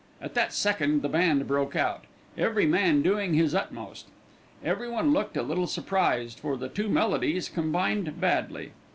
At 0.19 0.33
that 0.33 0.51
second 0.51 1.03
the 1.03 1.09
band 1.09 1.47
broke 1.47 1.75
out, 1.75 2.05
every 2.35 2.65
man 2.65 3.03
doing 3.03 3.35
his 3.35 3.53
utmost. 3.53 4.07
Everyone 4.65 5.13
looked 5.13 5.37
a 5.37 5.43
little 5.43 5.67
surprised, 5.67 6.39
for 6.39 6.57
the 6.57 6.69
two 6.69 6.89
melodies 6.89 7.47
combined 7.49 8.19
badly. 8.19 8.71